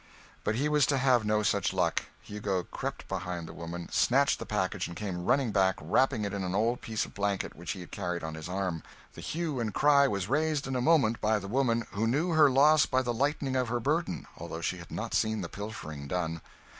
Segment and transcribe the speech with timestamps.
[0.43, 2.05] But he was to have no such luck.
[2.23, 6.43] Hugo crept behind the woman, snatched the package, and came running back, wrapping it in
[6.43, 8.81] an old piece of blanket which he carried on his arm.
[9.13, 12.49] The hue and cry was raised in a moment, by the woman, who knew her
[12.49, 16.41] loss by the lightening of her burden, although she had not seen the pilfering done.